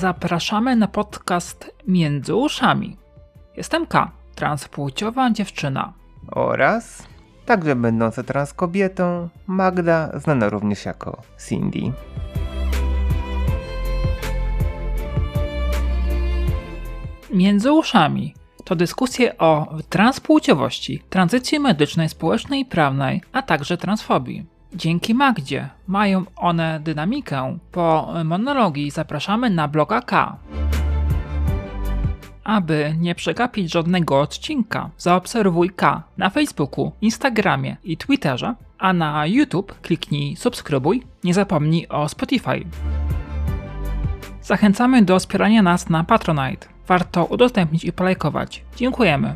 Zapraszamy 0.00 0.76
na 0.76 0.88
podcast 0.88 1.74
Między 1.86 2.34
Uszami. 2.34 2.96
Jestem 3.56 3.86
K, 3.86 4.10
transpłciowa 4.34 5.30
dziewczyna. 5.30 5.92
Oraz 6.32 7.02
także 7.46 7.76
będąca 7.76 8.22
trans 8.22 8.52
kobietą 8.52 9.28
Magda, 9.46 10.18
znana 10.18 10.48
również 10.48 10.84
jako 10.84 11.22
Cindy. 11.48 11.92
Między 17.32 17.72
Uszami 17.72 18.34
to 18.64 18.76
dyskusje 18.76 19.38
o 19.38 19.76
transpłciowości, 19.88 21.02
tranzycji 21.10 21.60
medycznej, 21.60 22.08
społecznej 22.08 22.60
i 22.60 22.64
prawnej, 22.64 23.22
a 23.32 23.42
także 23.42 23.76
transfobii. 23.76 24.55
Dzięki 24.74 25.14
Magdzie 25.14 25.68
mają 25.86 26.24
one 26.36 26.80
dynamikę. 26.80 27.58
Po 27.72 28.14
monologii 28.24 28.90
zapraszamy 28.90 29.50
na 29.50 29.68
bloga 29.68 30.00
K. 30.00 30.36
Aby 32.44 32.94
nie 32.98 33.14
przegapić 33.14 33.72
żadnego 33.72 34.20
odcinka, 34.20 34.90
zaobserwuj 34.98 35.70
K 35.70 36.02
na 36.16 36.30
Facebooku, 36.30 36.92
Instagramie 37.00 37.76
i 37.84 37.96
Twitterze, 37.96 38.54
a 38.78 38.92
na 38.92 39.26
YouTube 39.26 39.74
kliknij 39.82 40.36
subskrybuj, 40.36 41.02
nie 41.24 41.34
zapomnij 41.34 41.88
o 41.88 42.08
Spotify. 42.08 42.64
Zachęcamy 44.42 45.02
do 45.02 45.18
wspierania 45.18 45.62
nas 45.62 45.88
na 45.88 46.04
Patronite. 46.04 46.66
Warto 46.88 47.24
udostępnić 47.24 47.84
i 47.84 47.92
polajkować. 47.92 48.62
Dziękujemy. 48.76 49.34